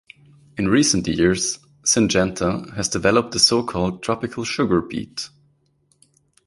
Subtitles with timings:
[0.57, 5.29] In recent years, Syngenta has developed the so-called tropical sugar beet.